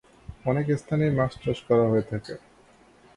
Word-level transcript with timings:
অনেক 0.45 0.65
স্থানেই 0.77 1.11
মাছ 1.17 1.31
চাষ 1.43 1.59
করা 1.67 1.85
হয়ে 1.91 2.05
থাকে। 2.11 2.33